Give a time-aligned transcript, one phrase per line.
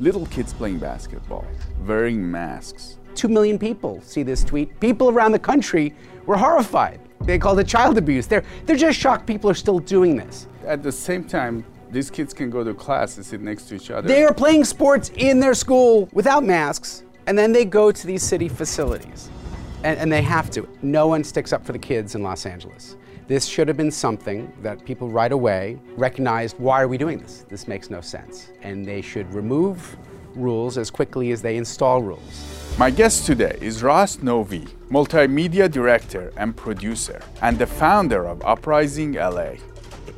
[0.00, 1.44] Little kids playing basketball,
[1.84, 2.98] wearing masks.
[3.16, 4.78] Two million people see this tweet.
[4.78, 5.92] People around the country
[6.24, 7.00] were horrified.
[7.22, 8.28] They called it child abuse.
[8.28, 10.46] They're, they're just shocked people are still doing this.
[10.64, 13.90] At the same time, these kids can go to class and sit next to each
[13.90, 14.06] other.
[14.06, 18.22] They are playing sports in their school without masks, and then they go to these
[18.22, 19.30] city facilities.
[19.82, 20.68] And, and they have to.
[20.80, 22.96] No one sticks up for the kids in Los Angeles.
[23.28, 27.44] This should have been something that people right away recognized why are we doing this?
[27.50, 28.48] This makes no sense.
[28.62, 29.98] And they should remove
[30.34, 32.74] rules as quickly as they install rules.
[32.78, 39.12] My guest today is Ross Novie, multimedia director and producer, and the founder of Uprising
[39.12, 39.56] LA.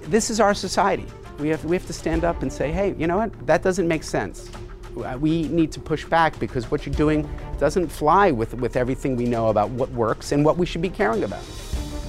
[0.03, 1.07] This is our society.
[1.41, 3.45] We have, we have to stand up and say, hey, you know what?
[3.45, 4.49] That doesn't make sense.
[4.97, 9.17] Uh, we need to push back because what you're doing doesn't fly with, with everything
[9.17, 11.43] we know about what works and what we should be caring about.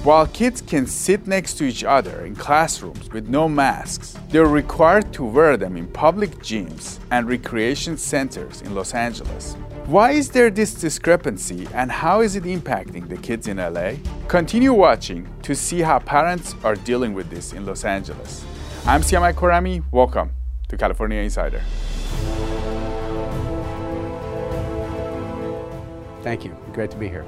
[0.04, 5.12] While kids can sit next to each other in classrooms with no masks, they're required
[5.12, 9.54] to wear them in public gyms and recreation centers in Los Angeles.
[9.86, 13.92] Why is there this discrepancy and how is it impacting the kids in LA?
[14.26, 18.44] Continue watching to see how parents are dealing with this in Los Angeles.
[18.84, 19.84] I'm Siamak Khorrami.
[19.92, 20.32] Welcome
[20.66, 21.62] to California Insider.
[26.24, 26.56] Thank you.
[26.72, 27.24] Great to be here.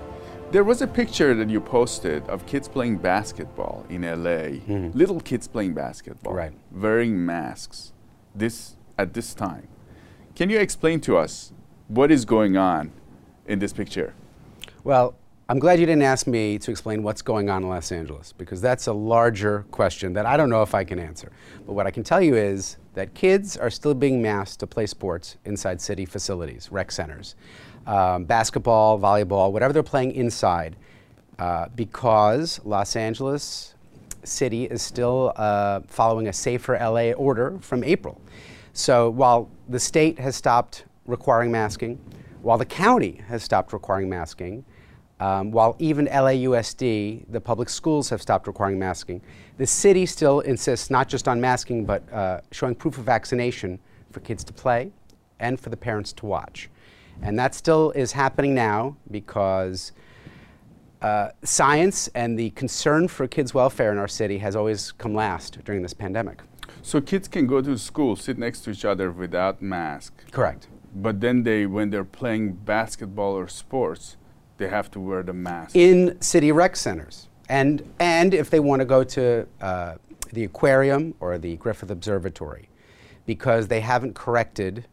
[0.55, 4.55] There was a picture that you posted of kids playing basketball in LA.
[4.63, 4.97] Mm-hmm.
[4.97, 6.53] Little kids playing basketball, right.
[6.71, 7.93] wearing masks.
[8.37, 9.67] This at this time.
[10.37, 11.53] Can you explain to us
[11.89, 12.93] what is going on
[13.49, 14.15] in this picture?
[14.85, 15.17] Well,
[15.49, 18.61] I'm glad you didn't ask me to explain what's going on in Los Angeles because
[18.61, 21.33] that's a larger question that I don't know if I can answer.
[21.67, 24.87] But what I can tell you is that kids are still being masked to play
[24.87, 27.35] sports inside city facilities, rec centers
[27.87, 30.77] um, basketball, volleyball, whatever they're playing inside,
[31.39, 33.75] uh, because Los Angeles
[34.25, 38.21] City is still uh, following a safer LA order from April.
[38.73, 41.99] So while the state has stopped requiring masking,
[42.43, 44.65] while the county has stopped requiring masking,
[45.21, 49.23] um, while even LAUSD, the public schools have stopped requiring masking,
[49.59, 53.79] the city still insists not just on masking, but uh, showing proof of vaccination
[54.11, 54.91] for kids to play
[55.39, 56.69] and for the parents to watch.
[57.23, 59.93] And that still is happening now because
[61.03, 65.63] uh, science and the concern for kids' welfare in our city has always come last
[65.65, 66.41] during this pandemic.
[66.83, 70.25] So kids can go to school, sit next to each other without masks.
[70.31, 70.69] Correct.
[70.95, 74.17] But then they, when they're playing basketball or sports,
[74.59, 75.75] they have to wear the mask.
[75.75, 77.29] In city rec centers.
[77.49, 79.95] And, and if they want to go to uh,
[80.33, 82.69] the aquarium or the Griffith Observatory,
[83.27, 84.87] because they haven't corrected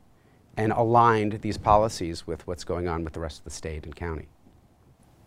[0.61, 3.95] and aligned these policies with what's going on with the rest of the state and
[3.95, 4.27] county.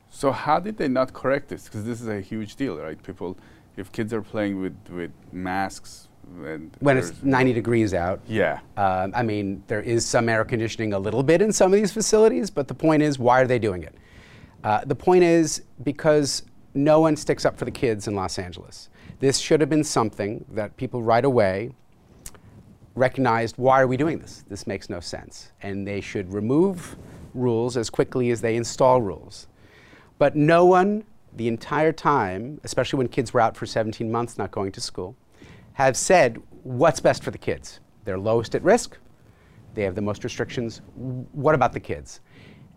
[0.08, 1.64] So how did they not correct this?
[1.64, 3.02] Because this is a huge deal, right?
[3.02, 3.36] People,
[3.76, 6.08] if kids are playing with, with masks,
[6.78, 8.20] when it's 90 degrees out.
[8.28, 8.60] Yeah.
[8.76, 11.92] Um, I mean, there is some air conditioning a little bit in some of these
[11.92, 13.94] facilities, but the point is, why are they doing it?
[14.62, 18.88] Uh, the point is because no one sticks up for the kids in Los Angeles.
[19.18, 21.72] This should have been something that people right away
[22.94, 24.44] recognized why are we doing this?
[24.48, 25.52] This makes no sense.
[25.62, 26.96] And they should remove
[27.34, 29.48] rules as quickly as they install rules.
[30.18, 34.50] But no one, the entire time, especially when kids were out for 17 months not
[34.52, 35.16] going to school,
[35.72, 37.80] have said what's best for the kids.
[38.04, 38.98] They're lowest at risk,
[39.74, 40.80] they have the most restrictions.
[40.94, 42.20] What about the kids?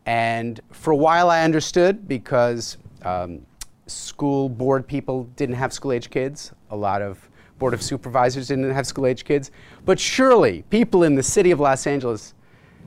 [0.08, 3.46] And for a while I understood because um,
[3.86, 6.52] school board people didn't have school age kids.
[6.72, 9.52] A lot of Board of Supervisors didn't have school age kids.
[9.86, 12.34] But surely people in the city of Los Angeles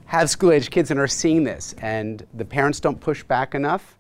[0.06, 3.96] have school age kids and are seeing this, and the parents don't push back enough,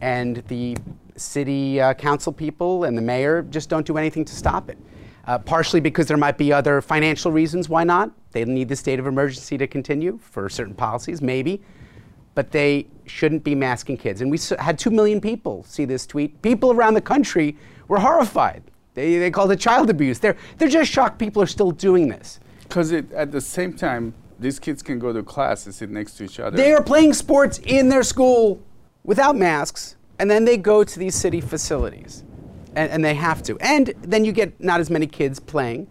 [0.00, 0.76] and the
[1.16, 4.78] city uh, council people and the mayor just don't do anything to stop it.
[5.26, 8.12] Uh, partially because there might be other financial reasons why not.
[8.30, 11.60] They need the state of emergency to continue for certain policies, maybe.
[12.36, 14.20] But they shouldn't be masking kids.
[14.20, 16.40] And we had 2 million people see this tweet.
[16.42, 17.56] People around the country
[17.88, 18.62] were horrified.
[18.96, 20.18] They, they called it child abuse.
[20.18, 22.40] They're, they're just shocked people are still doing this.
[22.62, 26.24] Because at the same time, these kids can go to class and sit next to
[26.24, 26.56] each other.
[26.56, 28.60] They are playing sports in their school
[29.04, 32.24] without masks, and then they go to these city facilities.
[32.74, 33.58] And, and they have to.
[33.60, 35.88] And then you get not as many kids playing,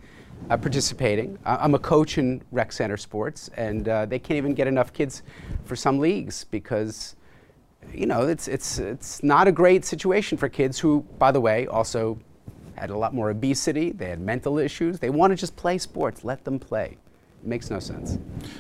[0.50, 1.38] uh, participating.
[1.46, 4.94] Uh, I'm a coach in rec center sports, and uh, they can't even get enough
[4.94, 5.22] kids
[5.64, 7.16] for some leagues because,
[7.94, 11.68] you know, it's, it's, it's not a great situation for kids who, by the way,
[11.68, 12.20] also
[12.76, 15.00] had a lot more obesity, they had mental issues.
[15.00, 16.98] They want to just play sports, let them play.
[17.42, 18.18] It makes no sense.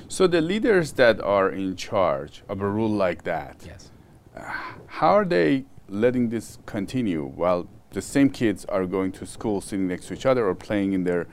[0.07, 3.91] So the leaders that are in charge of a rule like that, yes.
[4.35, 4.51] Uh,
[4.87, 9.87] how are they letting this continue while the same kids are going to school sitting
[9.87, 11.27] next to each other or playing in their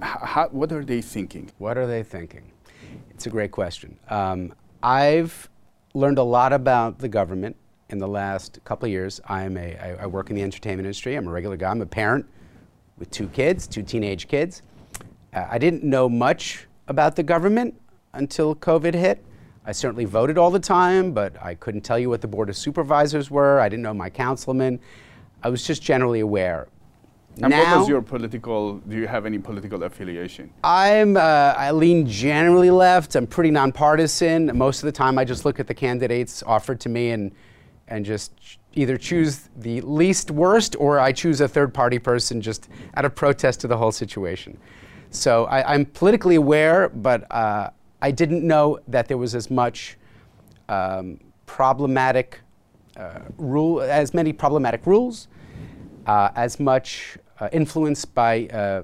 [0.00, 1.50] how, what are they thinking?
[1.58, 2.52] What are they thinking?
[3.10, 3.98] It's a great question.
[4.08, 5.48] Um, I've
[5.94, 7.56] learned a lot about the government
[7.90, 9.20] in the last couple of years.
[9.26, 11.14] I'm a, I, I work in the entertainment industry.
[11.14, 11.70] I'm a regular guy.
[11.70, 12.26] I'm a parent
[12.98, 14.62] with two kids, two teenage kids.
[15.32, 17.74] Uh, I didn't know much about the government
[18.14, 19.24] until COVID hit.
[19.64, 22.56] I certainly voted all the time, but I couldn't tell you what the Board of
[22.56, 23.60] Supervisors were.
[23.60, 24.80] I didn't know my councilman.
[25.42, 26.68] I was just generally aware.
[27.40, 28.78] And now, what was your political?
[28.78, 30.50] Do you have any political affiliation?
[30.64, 33.14] I'm uh, I lean generally left.
[33.14, 34.50] I'm pretty nonpartisan.
[34.58, 37.30] Most of the time, I just look at the candidates offered to me and
[37.88, 38.32] and just
[38.74, 43.14] either choose the least worst or I choose a third party person just out of
[43.14, 44.58] protest to the whole situation.
[45.10, 47.70] So I, am politically aware, but uh,
[48.02, 49.96] I didn't know that there was as much
[50.68, 52.40] um, problematic
[52.96, 55.28] uh, rule, as many problematic rules,
[56.06, 58.82] uh, as much uh, influenced by uh,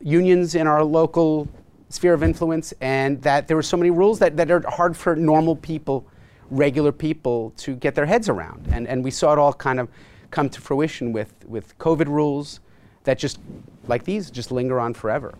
[0.00, 1.48] unions in our local
[1.88, 5.16] sphere of influence, and that there were so many rules that, that are hard for
[5.16, 6.06] normal people,
[6.50, 8.68] regular people, to get their heads around.
[8.72, 9.88] And, and we saw it all kind of
[10.30, 12.60] come to fruition with, with COVID rules
[13.04, 13.38] that just,
[13.86, 15.34] like these, just linger on forever.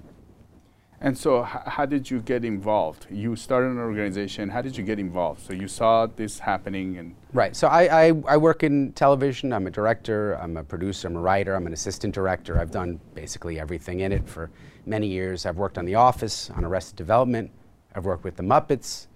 [1.04, 3.06] And so, how did you get involved?
[3.10, 4.48] You started an organization.
[4.48, 5.42] How did you get involved?
[5.42, 7.54] So you saw this happening, and Right.
[7.54, 9.52] So I, I, I work in television.
[9.52, 10.32] I'm a director.
[10.40, 11.08] I'm a producer.
[11.08, 11.54] I'm a writer.
[11.56, 12.58] I'm an assistant director.
[12.58, 14.50] I've done basically everything in it for
[14.86, 15.44] many years.
[15.44, 17.50] I've worked on The Office, on Arrested Development.
[17.94, 19.08] I've worked with The Muppets.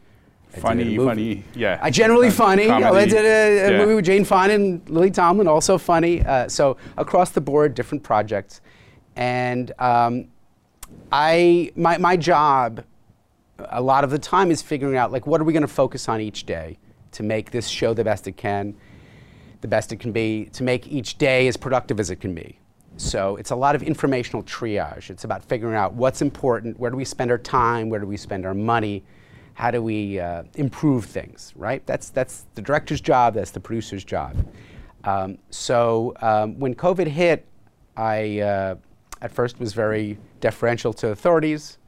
[0.57, 1.79] I funny, funny, yeah.
[1.83, 2.63] I generally Fun- funny.
[2.65, 3.79] You know, I did a, a Yeah.
[3.79, 6.25] movie with Jane Fonda and Lily Tomlin, also funny.
[6.25, 8.61] Uh, so across the board, different projects,
[9.17, 10.27] and um,
[11.13, 12.83] I my my job
[13.71, 16.09] a lot of the time is figuring out like what are we going to focus
[16.09, 16.79] on each day
[17.13, 18.75] to make this show the best it can,
[19.61, 22.59] the best it can be, to make each day as productive as it can be.
[22.97, 25.11] So it's a lot of informational triage.
[25.11, 28.17] It's about figuring out what's important, where do we spend our time, where do we
[28.17, 29.05] spend our money,
[29.59, 31.85] how do we uh, improve things, right?
[31.85, 34.37] That's, that's the director's job, that's the producer's job.
[35.03, 37.45] Um, so um, when COVID hit,
[37.97, 38.77] I uh,
[39.21, 41.79] at first was very deferential to authorities.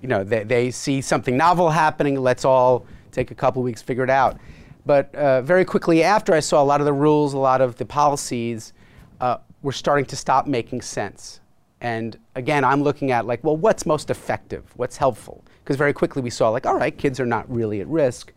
[0.00, 4.04] You know, they, they see something novel happening, let's all take a couple weeks, figure
[4.04, 4.38] it out.
[4.86, 7.74] But uh, very quickly after, I saw a lot of the rules, a lot of
[7.78, 8.74] the policies
[9.20, 11.40] uh, were starting to stop making sense.
[11.80, 14.70] And again, I'm looking at like, well, what's most effective?
[14.76, 15.42] What's helpful?
[15.62, 18.32] Because very quickly we saw like, all right, kids are not really at risk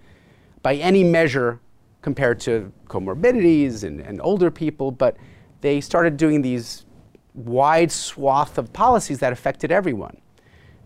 [0.62, 1.60] by any measure
[2.02, 5.18] compared to comorbidities and, and older people, but
[5.62, 6.86] they started doing these
[7.34, 10.16] wide swath of policies that affected everyone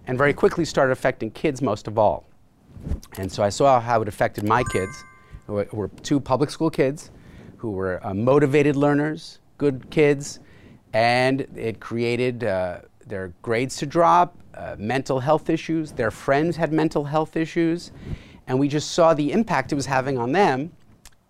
[0.07, 2.25] and very quickly started affecting kids most of all.
[3.17, 5.03] And so I saw how it affected my kids,
[5.45, 7.11] who were, two public school kids,
[7.57, 10.39] who were uh, motivated learners, good kids,
[10.93, 15.91] and it created uh, their grades to drop, uh, mental health issues.
[15.91, 17.91] Their friends had mental health issues,
[18.47, 20.71] and we just saw the impact it was having on them.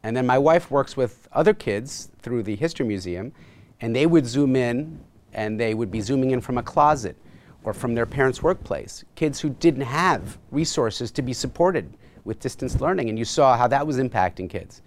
[0.04, 3.34] And then my wife works with other kids through the History Museum,
[3.82, 5.00] and they would zoom in,
[5.34, 7.18] and they would be zooming in from a closet
[7.64, 9.04] or from their parents' workplace.
[9.16, 13.68] Kids who didn't have resources to be supported with distance learning, and you saw how
[13.68, 14.82] that was impacting kids.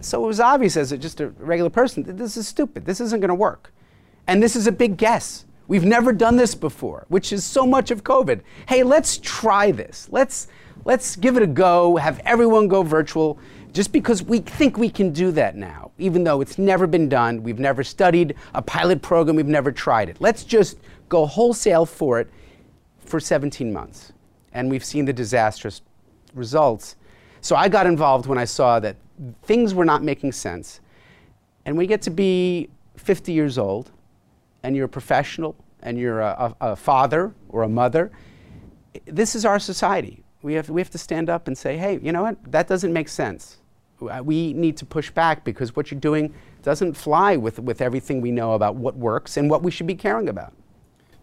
[0.00, 2.84] So it was obvious as a, just a regular person that this is stupid.
[2.84, 3.72] This isn't going to work.
[4.26, 5.44] And this is a big guess.
[5.68, 8.40] We've never done this before, which is so much of COVID.
[8.68, 10.08] Hey, let's try this.
[10.10, 10.48] Let's,
[10.84, 13.38] let's give it a go, have everyone go virtual,
[13.72, 17.42] just because we think we can do that now, even though it's never been done.
[17.42, 20.16] We've never studied a pilot program, we've never tried it.
[20.20, 22.28] Let's just go wholesale for it
[22.98, 24.12] for 17 months.
[24.52, 25.80] And we've seen the disastrous
[26.34, 26.96] results.
[27.40, 28.96] So I got involved when I saw that
[29.42, 30.80] things were not making sense.
[31.64, 33.90] And we get to be 50 years old
[34.62, 38.10] and you're a professional and you're a, a, a father or a mother,
[39.06, 40.22] this is our society.
[40.42, 42.36] We have, we have to stand up and say, hey, you know what?
[42.50, 43.58] That doesn't make sense.
[44.00, 48.20] Uh, We need to push back because what you're doing doesn't fly with, with everything
[48.20, 50.52] we know about what works and what we should be caring about.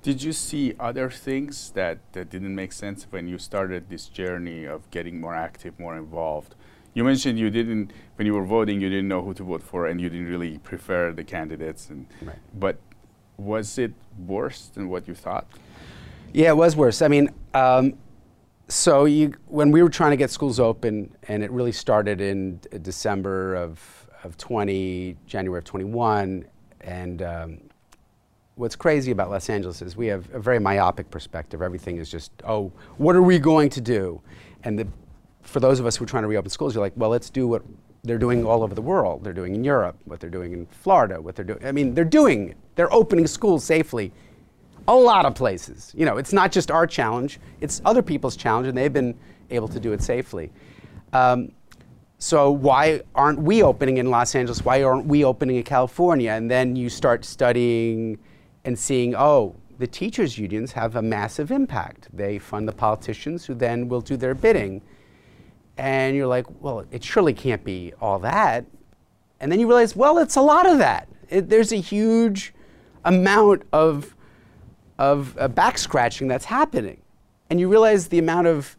[0.01, 4.65] Did you see other things that, that didn't make sense when you started this journey
[4.65, 6.55] of getting more active, more involved?
[6.93, 9.85] You mentioned you didn't, when you were voting, you didn't know who to vote for,
[9.85, 11.89] and you didn't really prefer the candidates.
[11.89, 12.37] And Right.
[12.57, 12.79] but
[13.39, 13.93] was it
[14.27, 15.47] worse than what you thought?
[16.33, 17.01] Yeah, it was worse.
[17.01, 17.93] I mean, um,
[18.67, 22.59] so you, when we were trying to get schools open, and it really started in
[22.81, 26.45] December of, of 20, January of 21,
[26.81, 27.61] and um,
[28.55, 31.61] what's crazy about Los Angeles is we have a very myopic perspective.
[31.61, 34.21] Everything is just, oh, what are we going to do?
[34.63, 34.87] And the,
[35.41, 37.47] for those of us who are trying to reopen schools, you're like, well, let's do
[37.47, 37.63] what
[38.03, 39.23] they're doing all over the world.
[39.23, 41.65] They're doing in Europe, what they're doing in Florida, what they're doing.
[41.65, 44.13] I mean, they're doing, they're opening schools safely
[44.89, 45.93] A lot of places.
[45.95, 49.13] You know, it's not just our challenge, it's other people's challenge, and they've been
[49.51, 50.51] able to do it safely.
[51.13, 51.51] Um,
[52.17, 54.65] so why aren't we opening in Los Angeles?
[54.65, 56.31] Why aren't we opening in California?
[56.31, 58.17] And then you start studying
[58.65, 62.09] and seeing, oh, the teachers' unions have a massive impact.
[62.11, 64.81] They fund the politicians who then will do their bidding.
[65.79, 68.65] And you're like, well, it surely can't be all that.
[69.39, 71.07] And then you realize, well, it's a lot of that.
[71.29, 72.53] It, there's a huge
[73.05, 74.13] amount of,
[74.97, 76.99] of uh, back scratching that's happening.
[77.49, 78.75] And you realize the amount of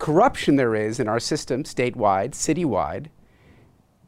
[0.00, 3.06] corruption there is in our system, statewide, citywide.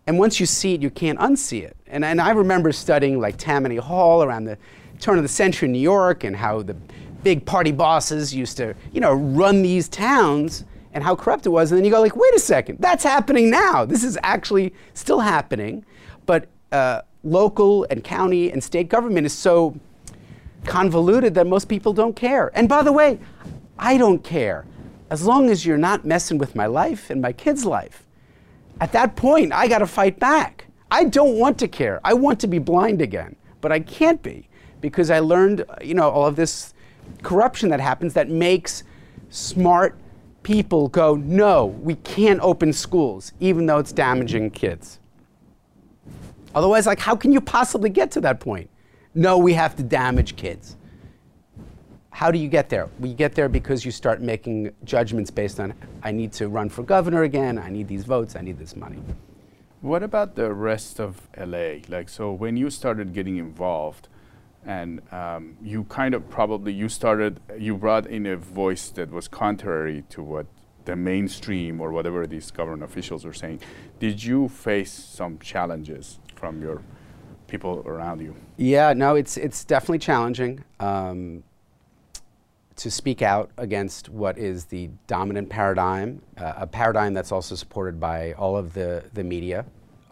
[0.09, 1.76] And once you see it, you can't unsee it.
[1.87, 4.59] And, and I remember studying like Tammany Hall around the
[4.99, 6.75] turn of the century in New York and how the
[7.23, 10.64] big party bosses used to, you know, run these towns
[10.95, 11.71] and how corrupt it was.
[11.71, 13.85] And then you go like, wait a second, that's happening now.
[13.85, 15.85] This is actually still happening.
[16.25, 19.79] But uh, local and county and state government is so
[20.65, 22.51] convoluted that most people don't care.
[22.55, 23.19] And by the way,
[23.79, 24.65] I don't care
[25.11, 28.07] as long as you're not messing with my life and my kid's life.
[28.81, 30.67] At that point, I got to fight back.
[30.91, 32.01] I don't want to care.
[32.05, 34.49] I want to be blind again, but I can't be
[34.81, 36.73] because I learned, you know, all of this
[37.23, 38.85] corruption that happens that makes
[39.31, 39.99] smart
[40.45, 45.01] people go, no, we can't open schools, even though it's damaging kids.
[46.55, 48.71] Otherwise, like, how can you possibly get to that point?
[49.15, 50.77] No, we have to damage kids.
[52.11, 52.89] How do you get there?
[53.01, 56.85] We get there because you start making judgments based on I need to run for
[56.85, 58.99] governor again, I need these votes, I need this money.
[59.81, 61.79] What about the rest of LA?
[61.89, 64.09] Like, so when you started getting involved,
[64.66, 69.28] and um, you kind of probably you started you brought in a voice that was
[69.28, 70.47] contrary to what
[70.85, 73.61] the mainstream or whatever these government officials were saying.
[73.99, 76.83] Did you face some challenges from your
[77.47, 78.35] people around you?
[78.56, 80.64] Yeah, no, it's it's definitely challenging.
[80.80, 81.42] Um,
[82.76, 88.00] to speak out against what is the dominant paradigm, uh, a paradigm that's also supported
[88.00, 89.64] by all of the, the media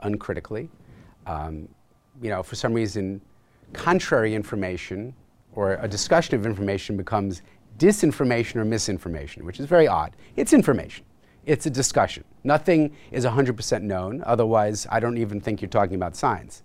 [0.02, 0.68] uncritically.
[1.26, 1.68] Um,
[2.21, 3.21] you know, for some reason,
[3.73, 5.14] contrary information
[5.55, 7.43] or a discussion of information becomes
[7.79, 10.14] disinformation or misinformation, which is very odd.
[10.37, 11.05] It's information.
[11.45, 12.25] It's a discussion.
[12.45, 16.62] Nothing is 100% known, otherwise, I don't even think you're talking about science.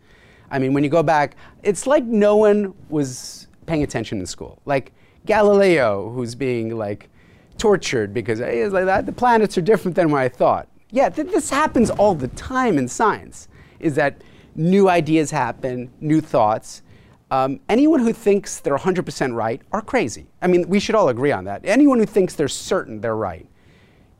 [0.51, 4.61] I mean, when you go back, it's like no one was paying attention in school.
[4.65, 4.93] Like,
[5.25, 7.09] Galileo, who's being like
[7.57, 9.05] tortured because he's like that.
[9.05, 10.67] The planets are different than what I thought.
[10.91, 13.47] Yeah, th- this happens all the time in science.
[13.79, 14.21] Is that
[14.55, 16.81] new ideas happen, new thoughts.
[17.29, 20.27] Um, anyone who thinks they're 100% right are crazy.
[20.41, 21.61] I mean, we should all agree on that.
[21.65, 23.47] Anyone who thinks they're certain they're right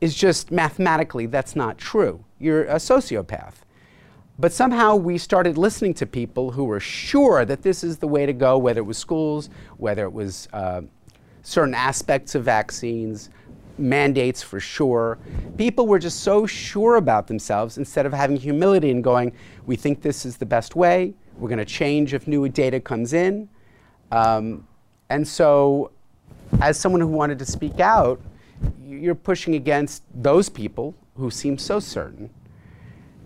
[0.02, 2.24] is just mathematically that's not true.
[2.40, 3.56] You're a sociopath.
[4.40, 8.26] But somehow we started listening to people who were sure that this is the way
[8.26, 10.82] to go, whether it was schools, whether it was uh,
[11.42, 13.32] certain aspects of vaccines,
[13.80, 15.18] mandates for sure.
[15.58, 19.32] People were just so sure about themselves instead of having humility and going,
[19.66, 23.14] we think this is the best way, we're going to change if new data comes
[23.14, 23.50] in.
[24.12, 24.68] Um,
[25.10, 25.92] and so,
[26.62, 28.22] as someone who wanted to speak out,
[28.86, 32.30] you're pushing against those people who seem so certain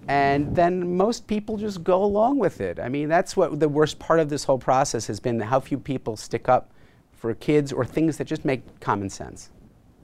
[0.07, 2.79] and then most people just go along with it.
[2.79, 5.77] I mean, that's what the worst part of this whole process has been how few
[5.77, 6.71] people stick up
[7.11, 9.51] for kids or things that just make common sense.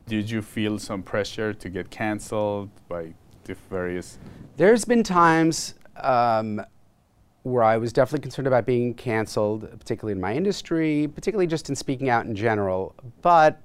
[0.06, 4.18] Did you feel some pressure to get canceled by the various?
[4.56, 6.62] There's been times um,
[7.51, 11.75] where I was definitely concerned about being canceled, particularly in my industry, particularly just in
[11.75, 12.96] speaking out in general.
[13.22, 13.62] But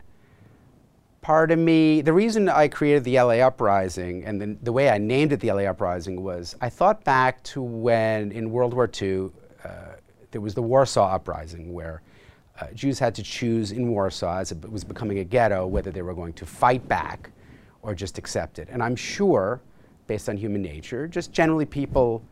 [1.21, 4.99] part of me, the reason I created the LA Uprising and the, the way I
[4.99, 9.31] named it the LA Uprising was I thought back to when in World War II
[9.65, 9.69] uh,
[10.33, 12.03] there was the Warsaw Uprising where
[12.61, 16.03] uh, Jews had to choose in Warsaw as it was becoming a ghetto whether they
[16.03, 17.31] were going to fight back
[17.83, 18.69] or just accept it.
[18.71, 19.61] And I'm sure,
[20.07, 22.23] based on human nature, just generally people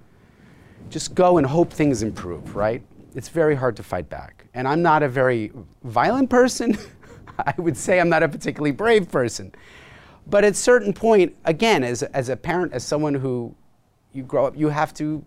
[0.88, 2.82] just go and hope things improve, right?
[3.14, 4.46] It's very hard to fight back.
[4.54, 5.52] And I'm not a very
[5.84, 6.76] violent person.
[7.38, 9.52] I would say I'm not a particularly brave person.
[10.26, 13.54] But at a certain point, again, as, as a parent, as someone who
[14.12, 15.25] you grow up, you have to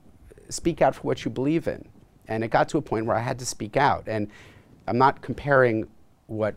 [0.49, 1.87] speak out for what you believe in.
[2.27, 4.07] And it got to a point where I had to speak out.
[4.07, 4.29] And
[4.87, 5.87] I'm not comparing
[6.27, 6.55] what,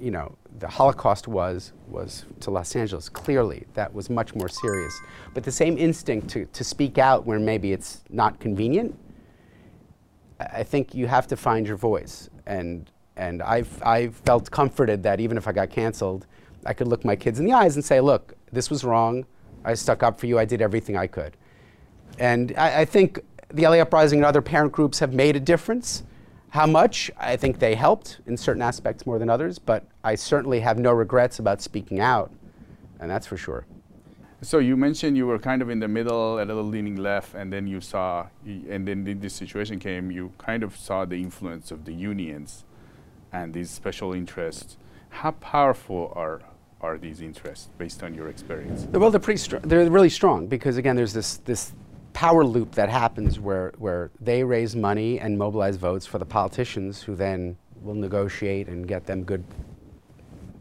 [0.00, 3.08] you know, the Holocaust was, was to Los Angeles.
[3.08, 4.98] Clearly, that was much more serious.
[5.34, 8.98] But the same instinct to, to speak out where maybe it's not convenient,
[10.38, 12.30] I think you have to find your voice.
[12.46, 12.90] And
[13.20, 16.26] and I've, I've felt comforted that even if I got canceled,
[16.64, 19.26] I could look my kids in the eyes and say, look, this was wrong.
[19.62, 20.38] I stuck up for you.
[20.38, 21.36] I did everything I could.
[22.18, 23.20] And I, I think
[23.52, 26.02] the LA Uprising and other parent groups have made a difference.
[26.50, 27.10] How much?
[27.16, 30.92] I think they helped in certain aspects more than others, but I certainly have no
[30.92, 32.32] regrets about speaking out,
[32.98, 33.66] and that's for sure.
[34.42, 37.52] So you mentioned you were kind of in the middle, a little leaning left, and
[37.52, 40.10] then you saw, and then this situation came.
[40.10, 42.64] You kind of saw the influence of the unions
[43.32, 44.76] and these special interests.
[45.10, 46.40] How powerful are
[46.80, 48.86] are these interests based on your experience?
[48.90, 49.58] Well, they're pretty.
[49.62, 51.74] They're really strong because again, there's this this
[52.20, 57.00] power loop that happens where where they raise money and mobilize votes for the politicians
[57.00, 59.42] who then will negotiate and get them good,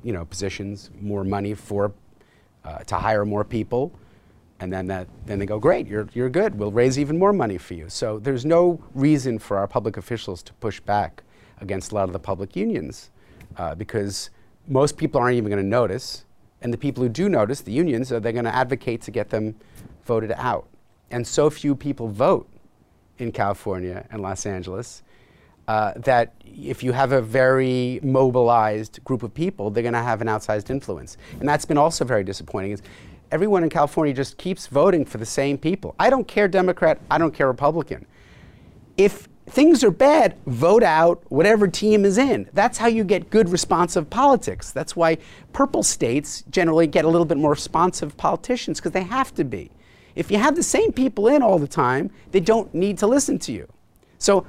[0.02, 1.92] you know, positions, more money for
[2.64, 3.92] uh, to hire more people.
[4.62, 6.56] And then that, then they go, great, you're, you're good.
[6.56, 7.90] We'll raise even more money for you.
[7.90, 11.24] So there's no reason for our public officials to push back
[11.60, 13.10] against a lot of the public unions
[13.58, 14.30] uh, because
[14.66, 16.24] most people aren't even going to notice.
[16.62, 19.30] And the people who do notice, the unions, are they're going to advocate to get
[19.30, 19.56] them
[20.06, 20.66] voted out.
[21.12, 22.48] And so few people vote
[23.18, 25.04] in California and Los Angeles
[25.68, 30.22] uh, that if you have a very mobilized group of people, they're going to have
[30.22, 31.18] an outsized influence.
[31.40, 32.72] And that's been also very disappointing.
[32.72, 32.82] Is
[33.32, 35.96] everyone in California just keeps voting for the same people.
[36.00, 38.06] I don't care Democrat, I don't care Republican.
[38.98, 42.50] If things are bad, vote out whatever team is in.
[42.54, 44.72] That's how you get good responsive politics.
[44.72, 45.18] That's why
[45.54, 49.72] purple states generally get a little bit more responsive politicians because they have to be.
[50.16, 53.40] If you have the same people in all the time, they don't need to listen
[53.40, 53.68] to you.
[54.18, 54.46] So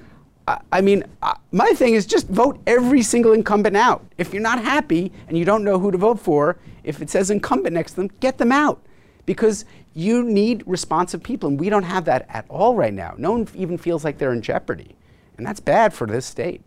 [0.73, 1.05] I mean,
[1.53, 4.05] my thing is just vote every single incumbent out.
[4.19, 7.31] If you're not happy and you don't know who to vote for, if it says
[7.31, 8.83] incumbent next to them, get them out.
[9.27, 9.65] Because
[9.95, 13.15] you need responsive people, and we don't have that at all right now.
[13.19, 14.97] No one even feels like they're in jeopardy.
[15.37, 16.63] And that's bad for this state.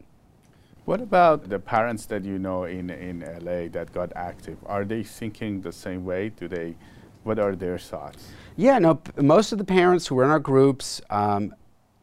[0.85, 4.57] What about the parents that you know in, in LA that got active?
[4.65, 6.29] Are they thinking the same way?
[6.29, 6.75] Do they,
[7.23, 8.27] what are their thoughts?
[8.55, 11.55] Yeah, no, most of the parents who were in our groups, um,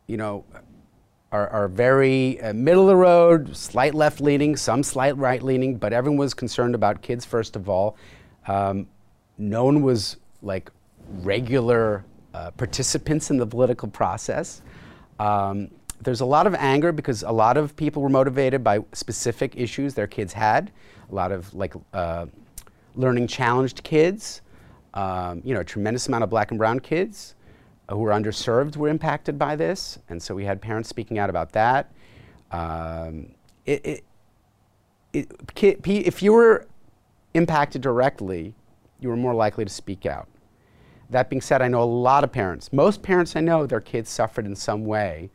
[0.09, 0.45] you know,
[1.31, 5.77] are, are very uh, middle of the road, slight left leaning, some slight right leaning,
[5.77, 7.97] but everyone was concerned about kids first of all.
[8.49, 8.89] Um,
[9.39, 10.71] no one was like
[11.23, 12.05] regular
[12.35, 14.63] uh, participants in the political process.
[15.21, 15.71] Um,
[16.03, 19.95] there's a lot of anger because a lot of people were motivated by specific issues
[19.95, 20.73] their kids had.
[21.13, 22.27] A lot of like uh,
[22.97, 24.41] learning challenged kids.
[24.95, 27.37] Um, you know, a tremendous amount of black and brown kids
[27.89, 31.53] who were underserved were impacted by this, and so we had parents speaking out about
[31.53, 31.93] that.
[32.51, 33.33] Um,
[33.67, 34.05] it, it,
[35.13, 36.67] it, if you were
[37.35, 38.55] impacted directly,
[39.01, 40.29] you were more likely to speak out.
[41.11, 44.11] That being said, I know a lot of parents, most parents I know, their kids
[44.11, 45.31] suffered in some way,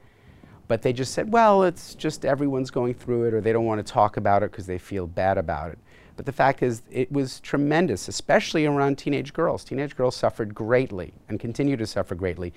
[0.68, 3.86] but they just said, well, it's just everyone's going through it, or they don't want
[3.86, 5.80] to talk about it because they feel bad about it.
[6.16, 9.64] But the fact is, it was tremendous, especially around teenage girls.
[9.64, 12.54] Teenage girls suffered greatly and continue to suffer greatly.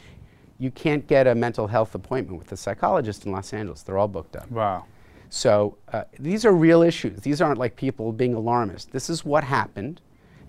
[0.59, 3.83] You can't get a mental health appointment with a psychologist in Los Angeles.
[3.83, 4.51] They're all booked up.
[4.51, 4.85] Wow.
[5.31, 7.21] So uh, these are real issues.
[7.21, 8.93] These aren't like people being alarmist.
[8.93, 10.01] This is what happened.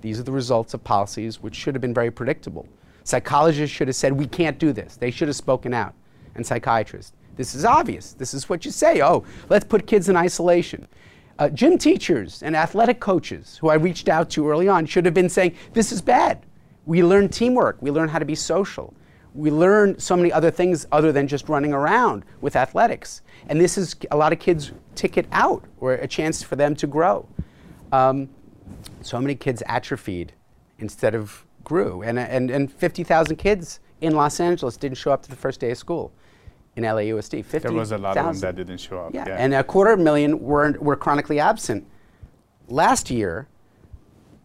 [0.02, 2.68] These are the results of policies which should have been very predictable.
[3.04, 4.96] Psychologists should have said, we can't do this.
[4.96, 5.94] They should have spoken out.
[6.36, 7.14] And psychiatrists.
[7.36, 8.14] This is obvious.
[8.14, 9.02] This is what you say.
[9.02, 10.88] Oh, let's put kids in isolation.
[11.40, 15.14] Uh, gym teachers and athletic coaches who I reached out to early on should have
[15.14, 16.46] been saying, This is bad.
[16.86, 18.94] We learn teamwork, we learn how to be social.
[19.34, 23.22] We learn so many other things other than just running around with athletics.
[23.48, 26.88] And this is a lot of kids' ticket out or a chance for them to
[26.88, 27.26] grow.
[27.94, 28.28] Um,
[29.02, 30.34] so many kids atrophied
[30.80, 32.02] instead of grew.
[32.02, 35.72] And, and, and 50,000 kids in Los Angeles didn't show up to the first day
[35.72, 36.12] of school
[36.84, 37.44] in LAUSD.
[37.44, 38.28] 50, there was a lot 000.
[38.28, 39.14] of them that didn't show up.
[39.14, 39.26] Yeah.
[39.28, 39.36] yeah.
[39.38, 41.86] and a quarter million were, were chronically absent.
[42.68, 43.48] Last year,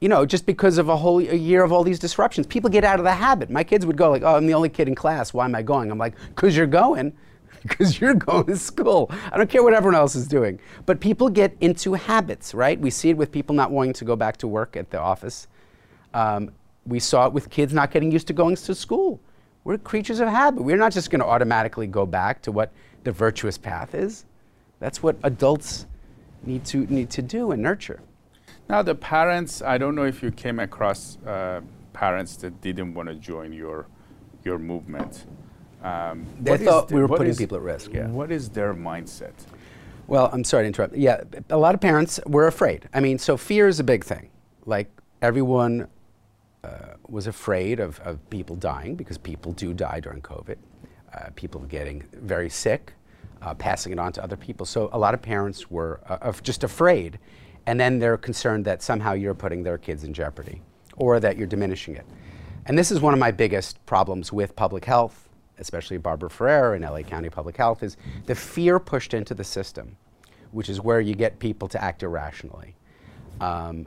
[0.01, 2.85] you know, just because of a whole a year of all these disruptions, people get
[2.85, 3.49] out of the habit.
[3.51, 5.33] My kids would go like, "Oh, I'm the only kid in class.
[5.33, 7.15] Why am I going?" I'm like, "Cause you're going."
[7.65, 9.11] Because you're going to school.
[9.33, 10.61] I don't care what everyone else is doing.
[10.85, 12.79] But people get into habits, right?
[12.79, 15.49] We see it with people not wanting to go back to work at the office.
[16.13, 16.51] Um,
[16.85, 19.19] we saw it with kids not getting used to going to school.
[19.65, 20.63] We're creatures of habit.
[20.63, 22.73] We're not just going to automatically go back to what
[23.03, 24.27] the virtuous path is.
[24.79, 25.87] That's what adults
[26.43, 28.01] need to need to do and nurture.
[28.69, 29.63] Now, the parents.
[29.63, 31.63] I don't know if you came across uh,
[31.95, 33.87] parents that didn't want to join your
[34.45, 35.25] your movement.
[35.83, 37.93] Um, they thought the, we were putting is, people at risk.
[37.93, 38.09] Yeah.
[38.09, 39.33] What is their mindset?
[40.07, 40.97] Well, I'm sorry to interrupt.
[40.97, 42.89] Yeah, a lot of parents were afraid.
[42.93, 44.29] I mean, so fear is a big thing.
[44.67, 44.91] Like
[45.23, 45.89] everyone
[46.63, 50.57] uh, was afraid of, of people dying because people do die during COVID.
[51.13, 52.93] Uh, people getting very sick,
[53.43, 54.67] uh, passing it on to other people.
[54.67, 57.19] So a lot of parents were uh, just afraid,
[57.67, 60.61] and then they're concerned that somehow you're putting their kids in jeopardy
[60.97, 62.07] or that you're diminishing it.
[62.67, 65.25] And this is one of my biggest problems with public health
[65.59, 69.97] especially Barbara Ferrer in LA County Public Health, is the fear pushed into the system,
[70.53, 72.75] which is where you get people to act irrationally.
[73.41, 73.87] Um,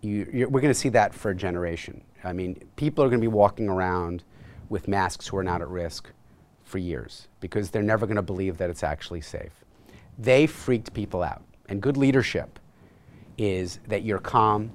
[0.00, 2.02] you, we're going to see that for a generation.
[2.24, 4.24] I mean, people are going to be walking around
[4.68, 6.10] with masks who are not at risk
[6.64, 9.52] for years because they're never going to believe that it's actually safe.
[10.18, 11.42] They freaked people out.
[11.68, 12.58] And good leadership
[13.36, 14.72] is that you're calm,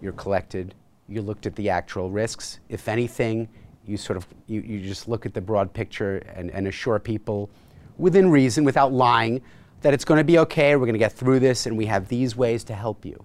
[0.00, 0.74] you're collected,
[1.08, 2.60] you looked at the actual risks.
[2.68, 3.48] If anything,
[3.86, 7.50] you sort of you, you just look at the broad picture and, and assure people
[7.98, 9.40] within reason, without lying,
[9.82, 12.08] that it's going to be okay, we're going to get through this, and we have
[12.08, 13.22] these ways to help you.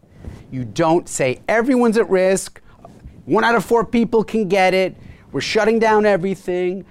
[0.52, 2.62] You don't say everyone's at risk,
[3.30, 4.98] one out of four people can get it,
[5.32, 6.84] we're shutting down everything.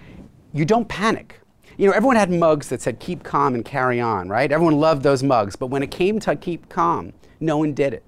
[0.53, 1.41] You don't panic.
[1.77, 4.51] You know, everyone had mugs that said keep calm and carry on, right?
[4.51, 8.05] Everyone loved those mugs, but when it came to keep calm, no one did it.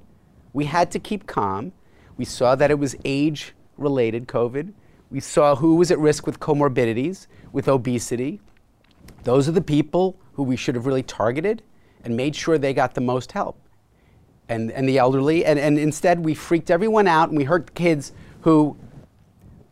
[0.53, 1.73] We had to keep calm.
[2.17, 4.73] We saw that it was age related COVID.
[5.11, 8.41] We saw who was at risk with comorbidities, with obesity.
[9.25, 11.63] Those are the people who we should have really targeted
[12.05, 13.60] and made sure they got the most help.
[14.51, 15.45] And, and the elderly.
[15.45, 18.77] And, and instead, we freaked everyone out and we hurt kids who,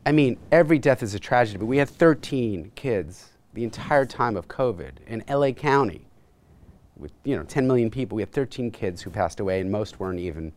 [0.06, 4.36] I mean, every death is a tragedy, but we had 13 kids the entire time
[4.36, 6.08] of COVID in LA County
[6.98, 8.16] with you know 10 million people.
[8.16, 10.52] We had 13 kids who passed away, and most weren't even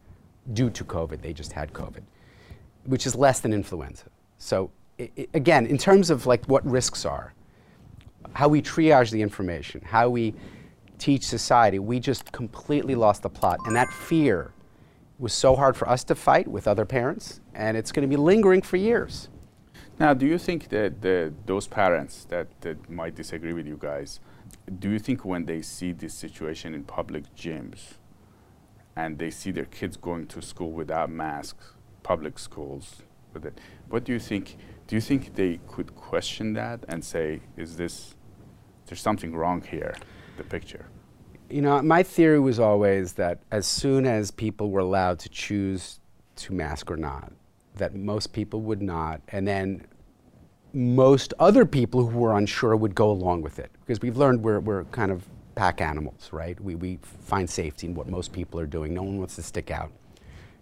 [0.53, 1.21] due to COVID.
[1.21, 2.01] They just had COVID,
[2.85, 4.05] which is less than influenza.
[4.37, 4.71] So
[5.33, 7.33] again, in terms of like what risks are,
[8.33, 10.33] how we triage the information, how we
[11.01, 13.59] teach society, we just completely lost the plot.
[13.65, 14.53] And that fear
[15.17, 18.21] was so hard for us to fight with other parents, and it's going to be
[18.21, 19.29] lingering for years.
[19.99, 21.01] Now, do you think that
[21.45, 24.19] those parents that, that might disagree with you guys,
[24.79, 27.97] do you think when they see this situation in public gyms
[28.95, 33.59] and they see their kids going to school without masks, public schools, with it,
[33.89, 34.57] what do you think?
[34.87, 38.15] Do you think they could question that and say, "Is this?
[38.87, 39.95] There's something wrong here,
[40.37, 40.85] the picture."
[41.49, 45.99] You know, my theory was always that as soon as people were allowed to choose
[46.37, 47.33] to mask or not,
[47.75, 49.85] that most people would not, and then
[50.73, 53.71] most other people who were unsure would go along with it.
[53.81, 56.59] Because we've learned we're, we're kind of pack animals, right?
[56.61, 58.93] We, we find safety in what most people are doing.
[58.93, 59.91] No one wants to stick out.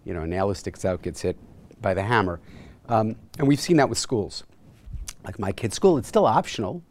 [0.04, 1.36] You know, a nail that sticks out gets hit
[1.80, 2.40] by the hammer.
[2.88, 4.44] Um, and we've seen that with schools.
[5.24, 6.82] Like my kid's school, it's still optional.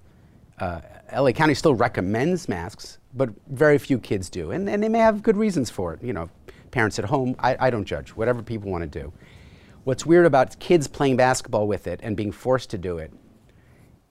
[0.59, 0.81] Uh,
[1.15, 4.51] LA County still recommends masks, but very few kids do.
[4.51, 6.03] And, and they may have good reasons for it.
[6.03, 6.29] You know,
[6.71, 9.11] parents at home, I, I don't judge, whatever people want to do.
[9.83, 13.11] What's weird about kids playing basketball with it and being forced to do it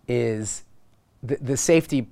[0.09, 0.65] is
[1.23, 2.09] the, the safety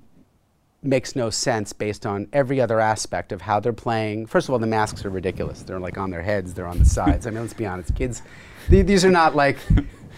[0.83, 4.25] makes no sense based on every other aspect of how they're playing.
[4.27, 5.63] First of all, the masks are ridiculous.
[5.63, 7.25] They're like on their heads, they're on the sides.
[7.27, 8.21] I mean, let's be honest, kids,
[8.69, 9.57] th- these are not like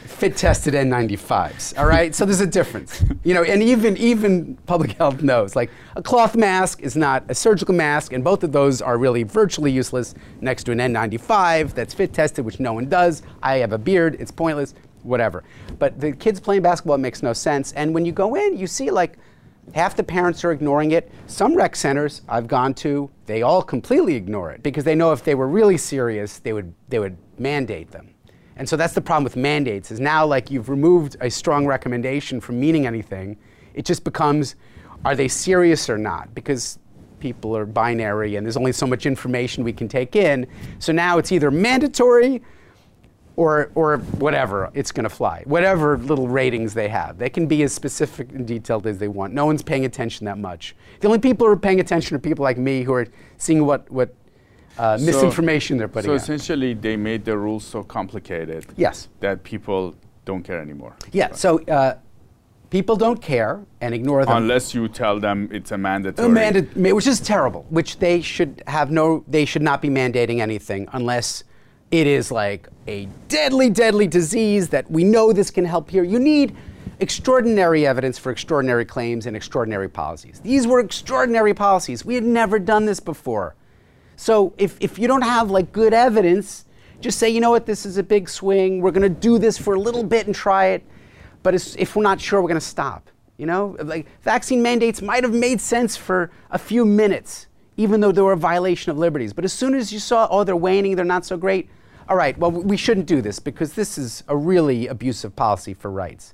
[0.05, 2.13] fit tested N95s, all right?
[2.13, 3.03] So there's a difference.
[3.23, 7.35] You know, and even even public health knows like a cloth mask is not a
[7.35, 11.93] surgical mask and both of those are really virtually useless next to an N95 that's
[11.93, 13.21] fit tested which no one does.
[13.43, 15.43] I have a beard, it's pointless, whatever.
[15.77, 18.89] But the kids playing basketball makes no sense and when you go in, you see
[18.89, 19.17] like
[19.73, 21.11] half the parents are ignoring it.
[21.27, 25.23] Some rec centers I've gone to, they all completely ignore it because they know if
[25.23, 28.15] they were really serious, they would they would mandate them.
[28.59, 32.41] And so that's the problem with mandates is now like you've removed a strong recommendation
[32.41, 33.37] from meaning anything.
[33.73, 34.57] It just becomes,
[35.05, 36.35] are they serious or not?
[36.35, 36.77] Because
[37.21, 40.45] people are binary and there's only so much information we can take in.
[40.79, 42.41] So now it's either mandatory
[43.37, 45.43] or, or whatever, it's going to fly.
[45.45, 47.17] Whatever little ratings they have.
[47.17, 49.33] They can be as specific and detailed as they want.
[49.33, 50.75] No one's paying attention that much.
[50.99, 53.89] The only people who are paying attention are people like me who are seeing what,
[53.89, 54.13] what
[54.79, 56.21] uh, so, misinformation they're putting So out.
[56.21, 59.09] essentially, they made the rules so complicated yes.
[59.19, 60.95] that people don't care anymore.
[61.11, 61.35] Yeah, right.
[61.35, 61.95] so uh,
[62.69, 64.37] people don't care and ignore them.
[64.37, 66.25] Unless you tell them it's a mandatory.
[66.25, 70.39] A manda- which is terrible, which they should have no, they should not be mandating
[70.39, 71.43] anything unless
[71.91, 76.03] it is like a deadly, deadly disease that we know this can help here.
[76.03, 76.55] You need
[77.01, 80.39] extraordinary evidence for extraordinary claims and extraordinary policies.
[80.39, 82.05] These were extraordinary policies.
[82.05, 83.55] We had never done this before.
[84.19, 86.65] So if, if you don't have like good evidence,
[86.99, 88.81] just say, you know what, this is a big swing.
[88.81, 90.83] We're going to do this for a little bit and try it.
[91.41, 93.09] But if we're not sure, we're going to stop.
[93.37, 98.11] You know, like vaccine mandates might have made sense for a few minutes, even though
[98.11, 99.31] they were a violation of liberties.
[99.31, 101.69] But as soon as you saw, oh, they're waning, they're not so great,
[102.09, 105.91] all right, well, we shouldn't do this because this is a really abusive policy for
[105.91, 106.33] rights.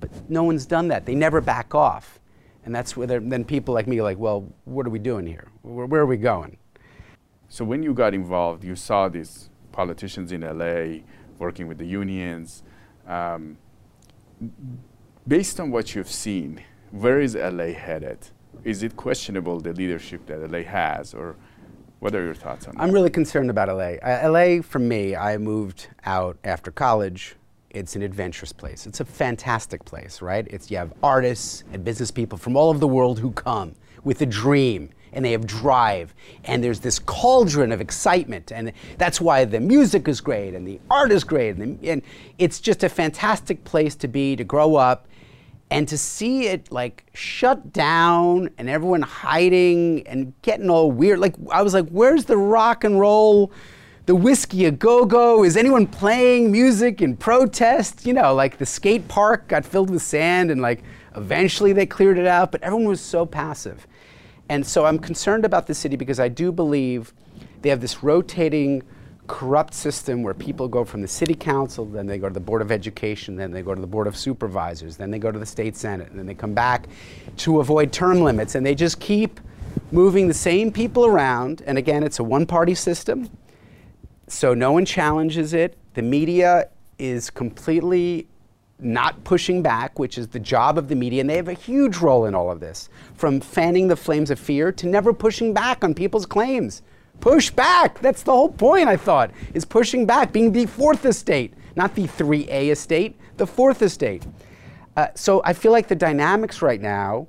[0.00, 1.06] But no one's done that.
[1.06, 2.20] They never back off.
[2.66, 5.48] And that's where then people like me are like, well, what are we doing here?
[5.62, 6.58] Where, where are we going?
[7.52, 11.02] So when you got involved, you saw these politicians in LA
[11.38, 12.62] working with the unions.
[13.06, 13.58] Um,
[15.28, 16.62] Based on what you've seen,
[16.92, 18.18] where is LA headed?
[18.64, 21.36] Is it questionable the leadership that LA has, or
[22.00, 22.82] what are your thoughts on that?
[22.82, 23.96] I'm really concerned about LA.
[24.02, 27.36] Uh, LA, for me, I moved out after college.
[27.68, 28.86] It's an adventurous place.
[28.86, 30.46] It's a fantastic place, right?
[30.48, 34.22] It's you have artists and business people from all over the world who come with
[34.22, 39.44] a dream and they have drive and there's this cauldron of excitement and that's why
[39.44, 42.02] the music is great and the art is great and, the, and
[42.38, 45.06] it's just a fantastic place to be to grow up
[45.72, 51.18] and to see it like shut down and everyone hiding and getting all weird.
[51.18, 53.52] Like i was like where's the rock and roll
[54.04, 55.44] the whiskey a go-go?
[55.44, 58.04] Is anyone playing music in protest?
[58.04, 60.82] You know like the skate park got filled with sand and like
[61.16, 63.86] eventually they cleared it out but everyone was so passive
[64.52, 67.12] and so i'm concerned about the city because i do believe
[67.62, 68.82] they have this rotating
[69.26, 72.60] corrupt system where people go from the city council, then they go to the board
[72.60, 75.46] of education, then they go to the board of supervisors, then they go to the
[75.46, 76.86] state senate, and then they come back
[77.36, 79.40] to avoid term limits, and they just keep
[79.90, 81.62] moving the same people around.
[81.66, 83.30] And again, it's a one-party system,
[84.26, 85.78] so no one challenges it.
[85.94, 88.26] The media is completely
[88.82, 91.98] not pushing back, which is the job of the media, and they have a huge
[91.98, 95.84] role in all of this, from fanning the flames of fear to never pushing back
[95.84, 96.82] on people's claims.
[97.20, 98.00] Push back.
[98.00, 102.06] That's the whole point, I thought, is pushing back, being the fourth estate, not the
[102.06, 104.26] 3A estate, the fourth estate.
[104.96, 107.28] Uh, so I feel like the dynamics right now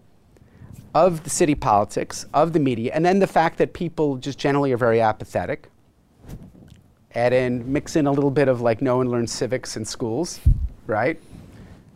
[0.94, 4.72] of the city politics, of the media, and then the fact that people just generally
[4.72, 5.70] are very apathetic.
[7.16, 10.40] Add in, mix in a little bit of like no one learns civics in schools,
[10.88, 11.20] right?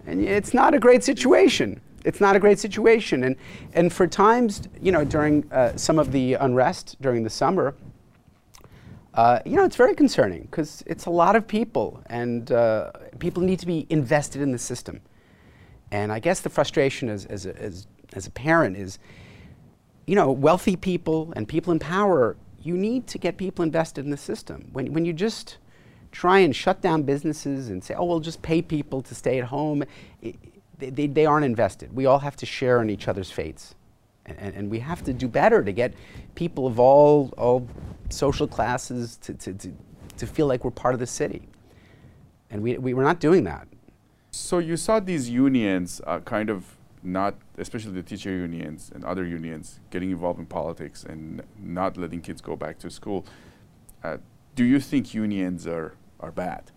[0.07, 1.81] And it's not a great situation.
[2.05, 3.25] It's not a great situation.
[3.25, 3.35] And,
[3.73, 7.75] and for times, you know, during uh, some of the unrest during the summer,
[9.13, 13.43] uh, you know, it's very concerning because it's a lot of people, and uh, people
[13.43, 15.01] need to be invested in the system.
[15.91, 18.99] And I guess the frustration as, as, a, as, as a parent is,
[20.05, 24.11] you know, wealthy people and people in power, you need to get people invested in
[24.11, 24.69] the system.
[24.71, 25.57] When, when you just
[26.17, 29.45] try and shut down businesses and say, oh, we'll just pay people to stay at
[29.45, 29.83] home,
[30.23, 30.35] it,
[30.79, 31.95] they, they, aren't invested.
[31.95, 33.75] We all have to share in each other's fates.
[34.25, 35.93] And, and, we have to do better to get
[36.33, 37.67] people of all, all
[38.09, 39.71] social classes to, to, to,
[40.17, 41.47] to feel like we're part of the city.
[42.49, 43.67] And we, we were not doing that.
[44.31, 49.23] So you saw these unions uh, kind of not, especially the teacher unions and other
[49.23, 53.23] unions, getting involved in politics and not letting kids go back to school.
[54.03, 54.17] Uh,
[54.55, 56.71] do you think unions are, are bad?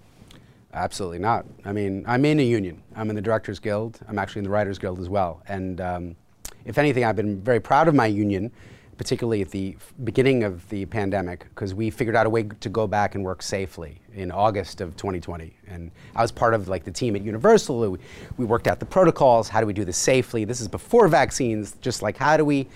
[0.73, 1.47] Absolutely not.
[1.65, 2.83] I mean, I'm in a union.
[2.95, 3.99] I'm in the Directors Guild.
[4.09, 5.43] I'm actually in the Writers Guild as well.
[5.49, 6.17] And um,
[6.65, 8.53] if anything, I've been very proud of my union,
[8.97, 12.87] particularly at the beginning of the pandemic, because we figured out a way to go
[12.87, 15.53] back and work safely in August of 2020.
[15.67, 17.91] And I was part of like the team at Universal.
[17.91, 17.99] We,
[18.37, 19.49] we worked out the protocols.
[19.49, 20.45] How do we do this safely?
[20.45, 21.77] This is before vaccines.
[21.81, 22.69] Just like how do we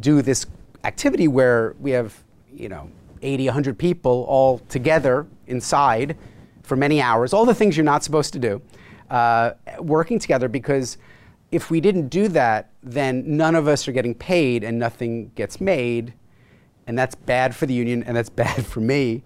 [0.00, 0.46] do this
[0.82, 2.90] activity where we have, you know,
[3.26, 6.16] 80, 100 people all together inside
[6.62, 8.62] for many hours, all the things you're not supposed to do,
[9.10, 10.98] uh, working together because
[11.52, 15.60] if we didn't do that, then none of us are getting paid and nothing gets
[15.60, 16.12] made.
[16.86, 19.22] And that's bad for the union and that's bad for me.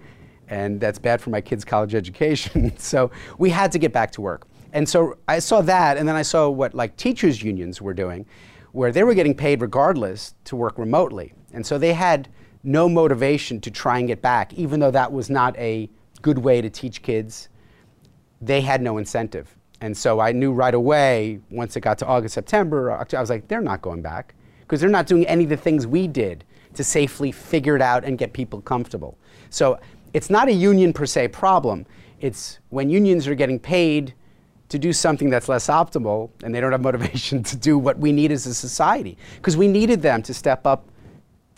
[0.48, 2.72] And that's bad for my kids' college education.
[2.78, 4.46] so we had to get back to work.
[4.72, 8.26] And so I saw that, and then I saw what like teachers' unions were doing,
[8.72, 11.32] where they were getting paid regardless to work remotely.
[11.52, 12.28] And so they had
[12.62, 15.88] no motivation to try and get back, even though that was not a
[16.22, 17.48] good way to teach kids.
[18.40, 19.54] They had no incentive.
[19.80, 23.48] And so I knew right away, once it got to August, September, I was like,
[23.48, 26.44] they're not going back because they're not doing any of the things we did
[26.74, 29.16] to safely figure it out and get people comfortable.
[29.48, 29.80] So
[30.12, 31.86] it's not a union per se problem.
[32.20, 34.14] It's when unions are getting paid
[34.68, 38.12] to do something that's less optimal and they don't have motivation to do what we
[38.12, 39.16] need as a society.
[39.36, 40.89] Because we needed them to step up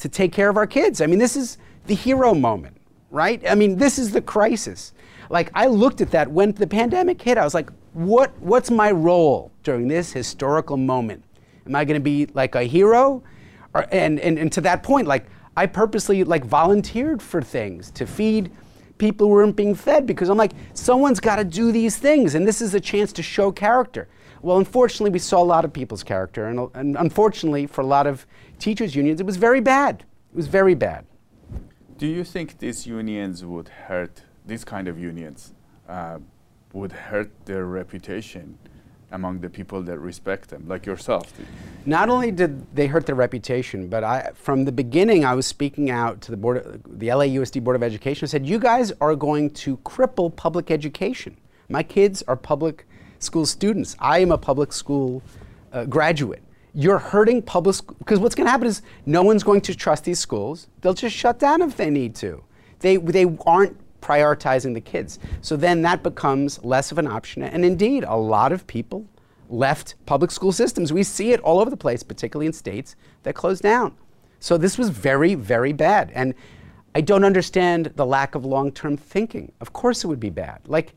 [0.02, 1.00] to take care of our kids.
[1.00, 2.76] I mean, this is the hero moment,
[3.12, 3.40] right?
[3.48, 4.92] I mean, this is the crisis.
[5.30, 7.38] Like, I looked at that when the pandemic hit.
[7.38, 11.22] I was like, what, what's my role during this historical moment?
[11.66, 13.22] Am I going to be like a hero?
[13.74, 18.04] Or, and, and, and to that point, like I purposely like volunteered for things to
[18.04, 18.50] feed
[18.98, 22.46] people who weren't being fed because I'm like, someone's got to do these things, and
[22.46, 24.08] this is a chance to show character.
[24.42, 28.08] Well, unfortunately, we saw a lot of people's character, and, and unfortunately, for a lot
[28.08, 28.26] of
[28.62, 30.04] teachers' unions, it was very bad.
[30.32, 31.04] It was very bad.
[31.98, 35.52] Do you think these unions would hurt, these kind of unions,
[35.88, 36.18] uh,
[36.72, 38.58] would hurt their reputation
[39.10, 41.32] among the people that respect them, like yourself.
[41.84, 45.90] Not only did they hurt their reputation, but I, from the beginning, I was speaking
[45.90, 48.24] out to the board, of, the LAUSD Board of Education.
[48.24, 51.36] I said, "You guys are going to cripple public education.
[51.68, 52.86] My kids are public
[53.18, 53.96] school students.
[53.98, 55.22] I am a public school
[55.72, 56.42] uh, graduate.
[56.74, 60.04] You're hurting public school because what's going to happen is no one's going to trust
[60.04, 60.68] these schools.
[60.80, 62.42] They'll just shut down if they need to.
[62.80, 65.18] They, they aren't prioritizing the kids.
[65.40, 67.42] So then that becomes less of an option.
[67.42, 69.06] And indeed, a lot of people
[69.48, 70.92] left public school systems.
[70.92, 73.94] We see it all over the place, particularly in states that closed down.
[74.40, 76.10] So this was very, very bad.
[76.14, 76.34] And
[76.94, 79.52] I don't understand the lack of long term thinking.
[79.60, 80.60] Of course, it would be bad.
[80.66, 80.94] Like,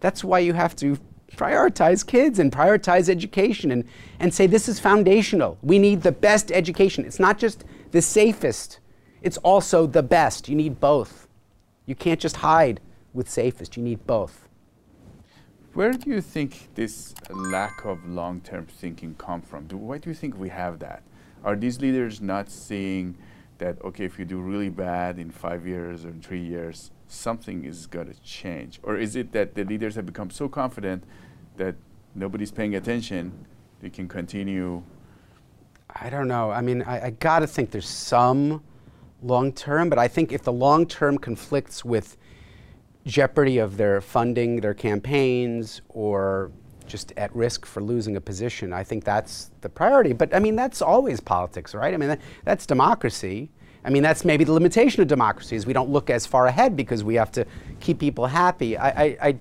[0.00, 0.98] that's why you have to
[1.36, 3.84] prioritize kids and prioritize education and,
[4.20, 5.58] and say this is foundational.
[5.62, 7.04] We need the best education.
[7.04, 8.80] It's not just the safest,
[9.22, 10.48] it's also the best.
[10.48, 11.28] You need both.
[11.86, 12.80] You can't just hide
[13.12, 14.48] with safest, you need both.
[15.74, 19.66] Where do you think this lack of long term thinking come from?
[19.66, 21.02] Do, why do you think we have that?
[21.44, 23.16] Are these leaders not seeing
[23.58, 27.64] that, okay, if you do really bad in five years or in three years, something
[27.64, 28.80] is going to change?
[28.82, 31.04] Or is it that the leaders have become so confident
[31.56, 31.76] that
[32.14, 33.46] nobody's paying attention,
[33.80, 34.82] they can continue?
[35.88, 36.50] I don't know.
[36.50, 38.62] I mean, I, I got to think there's some
[39.22, 42.16] long term, but I think if the long term conflicts with
[43.06, 46.50] jeopardy of their funding, their campaigns, or
[46.86, 50.12] just at risk for losing a position, I think that's the priority.
[50.12, 51.94] But I mean, that's always politics, right?
[51.94, 53.50] I mean, that, that's democracy.
[53.84, 56.76] I mean, that's maybe the limitation of democracy is we don't look as far ahead
[56.76, 57.46] because we have to
[57.80, 58.76] keep people happy.
[58.76, 59.38] I, I, I,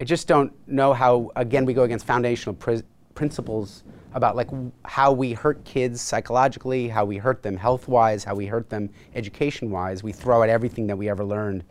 [0.00, 4.48] I just don't know how, again, we go against foundational pr- principles about like
[4.84, 10.02] how we hurt kids psychologically, how we hurt them health-wise, how we hurt them education-wise.
[10.02, 11.64] We throw out everything that we ever learned.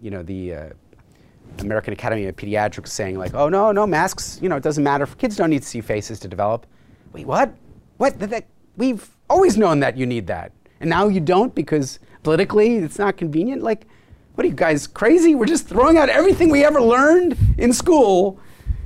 [0.00, 0.68] You know, the uh,
[1.60, 4.38] American Academy of Pediatrics saying like, oh no, no masks.
[4.42, 5.06] You know, it doesn't matter.
[5.06, 6.66] Kids don't need to see faces to develop.
[7.12, 7.54] Wait, what?
[7.96, 8.16] What?
[8.76, 13.16] We've always known that you need that, and now you don't because politically it's not
[13.16, 13.62] convenient.
[13.62, 13.86] Like,
[14.34, 15.34] what are you guys crazy?
[15.34, 18.40] We're just throwing out everything we ever learned in school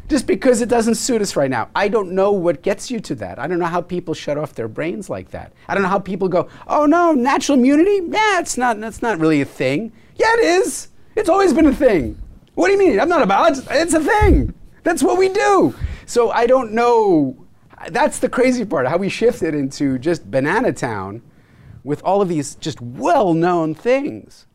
[0.09, 1.69] just because it doesn't suit us right now.
[1.75, 3.39] I don't know what gets you to that.
[3.39, 5.53] I don't know how people shut off their brains like that.
[5.69, 8.01] I don't know how people go, oh no, natural immunity?
[8.09, 9.93] Yeah, it's not, that's not really a thing.
[10.17, 10.89] Yeah, it is.
[11.15, 12.21] It's always been a thing.
[12.59, 12.99] What do you mean?
[12.99, 13.65] I'm not about it.
[13.71, 14.53] It's a thing.
[14.83, 15.77] That's what we do.
[16.07, 17.47] So I don't know.
[17.91, 21.23] That's the crazy part, how we shifted into just banana town
[21.85, 24.49] with all of these just well known things.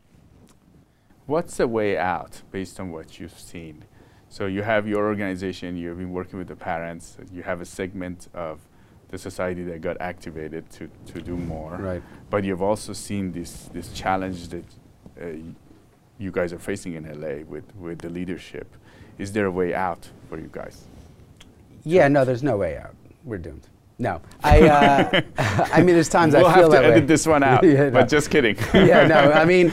[1.24, 3.86] What's the way out based on what you've seen?
[4.28, 8.28] So you have your organization, you've been working with the parents, you have a segment
[8.34, 8.60] of
[9.08, 11.76] the society that got activated to, to do more.
[11.76, 12.02] Right.
[12.28, 14.64] But you've also seen this, this challenge that
[15.18, 15.28] uh,
[16.18, 18.66] you guys are facing in LA with, with the leadership.
[19.18, 20.84] Is there a way out for you guys?
[21.84, 22.94] Yeah, no, there's no way out.
[23.24, 23.68] We're doomed.
[23.98, 24.62] No, I.
[24.68, 25.20] Uh,
[25.72, 27.06] I mean, there's times we'll I feel have to edit way.
[27.06, 27.64] this one out.
[27.64, 27.90] Yeah, no.
[27.90, 28.56] But just kidding.
[28.72, 29.72] yeah, no, I mean,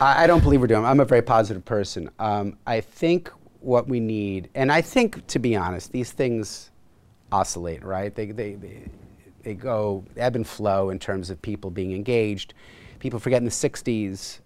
[0.00, 0.84] I, I don't believe we're doing.
[0.84, 2.10] I'm a very positive person.
[2.18, 6.70] Um, I think what we need, and I think, to be honest, these things
[7.32, 8.14] oscillate, right?
[8.14, 8.82] They, they, they,
[9.42, 12.54] they go ebb and flow in terms of people being engaged.
[13.00, 14.38] People forget in the 60s,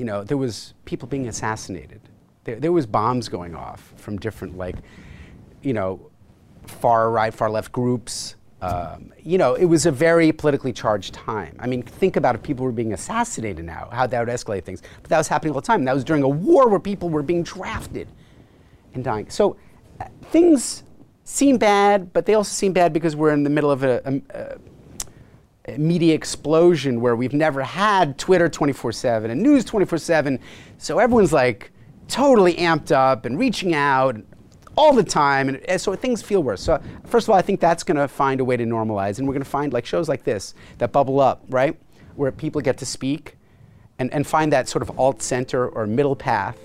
[0.00, 2.00] you know, there was people being assassinated.
[2.44, 4.76] There, there was bombs going off from different, like,
[5.60, 6.00] you know,
[6.66, 8.36] far right, far left groups.
[8.62, 11.54] Um, you know, it was a very politically charged time.
[11.58, 14.80] I mean, think about if people were being assassinated now, how that would escalate things.
[15.02, 15.84] But that was happening all the time.
[15.84, 18.08] That was during a war where people were being drafted
[18.94, 19.28] and dying.
[19.28, 19.58] So
[20.00, 20.82] uh, things
[21.24, 24.38] seem bad, but they also seem bad because we're in the middle of a, a,
[24.38, 24.58] a
[25.78, 30.38] media explosion where we've never had Twitter 24 7 and news 24 7.
[30.78, 31.72] So everyone's like
[32.08, 34.16] totally amped up and reaching out
[34.76, 35.48] all the time.
[35.48, 36.62] And, and so things feel worse.
[36.62, 39.18] So, first of all, I think that's going to find a way to normalize.
[39.18, 41.78] And we're going to find like shows like this that bubble up, right?
[42.16, 43.36] Where people get to speak
[43.98, 46.58] and, and find that sort of alt center or middle path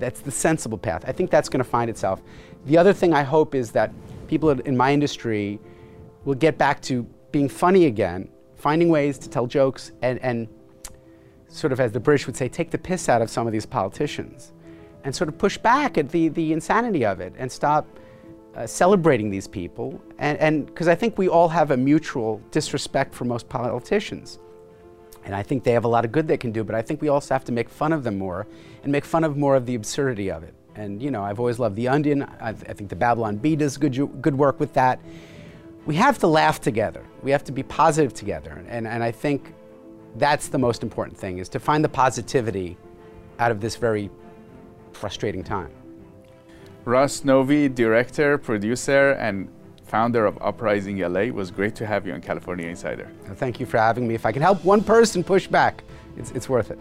[0.00, 1.04] that's the sensible path.
[1.06, 2.22] I think that's going to find itself.
[2.66, 3.92] The other thing I hope is that
[4.26, 5.60] people in my industry
[6.24, 8.28] will get back to being funny again,
[8.60, 10.48] finding ways to tell jokes, and, and
[11.48, 13.66] sort of, as the British would say, take the piss out of some of these
[13.66, 14.52] politicians
[15.04, 17.86] and sort of push back at the, the insanity of it and stop
[18.54, 20.00] uh, celebrating these people.
[20.18, 24.38] And because I think we all have a mutual disrespect for most politicians.
[25.24, 27.00] And I think they have a lot of good they can do, but I think
[27.02, 28.46] we also have to make fun of them more
[28.82, 30.54] and make fun of more of the absurdity of it.
[30.74, 32.22] And, you know, I've always loved The Onion.
[32.22, 35.00] I, I think the Babylon Bee does good, good work with that.
[35.86, 37.04] We have to laugh together.
[37.22, 38.62] We have to be positive together.
[38.68, 39.54] And, and I think
[40.16, 42.76] that's the most important thing, is to find the positivity
[43.38, 44.10] out of this very
[44.92, 45.70] frustrating time.
[46.84, 49.48] Ross Novie, director, producer, and
[49.84, 51.20] founder of Uprising LA.
[51.20, 53.10] It was great to have you on California Insider.
[53.34, 54.14] Thank you for having me.
[54.14, 55.82] If I can help one person push back,
[56.16, 56.78] it's, it's worth it.